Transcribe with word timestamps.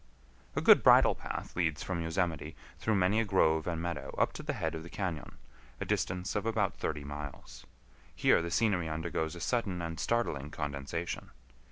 A 0.55 0.61
good 0.61 0.81
bridle 0.81 1.13
path 1.13 1.55
leads 1.55 1.83
from 1.83 2.01
Yosemite 2.01 2.55
through 2.79 2.95
many 2.95 3.19
a 3.19 3.23
grove 3.23 3.67
and 3.67 3.79
meadow 3.79 4.15
up 4.17 4.33
to 4.33 4.41
the 4.41 4.53
head 4.53 4.73
of 4.73 4.81
the 4.81 4.89
cañon, 4.89 5.35
a 5.79 5.85
distance 5.85 6.35
of 6.35 6.47
about 6.47 6.73
thirty 6.75 7.03
miles. 7.03 7.67
Here 8.15 8.41
the 8.41 8.49
scenery 8.49 8.89
undergoes 8.89 9.35
a 9.35 9.39
sudden 9.39 9.79
and 9.79 9.99
startling 9.99 10.49
condensation. 10.49 11.29